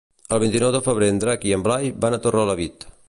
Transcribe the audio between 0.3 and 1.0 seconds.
El vint-i-nou de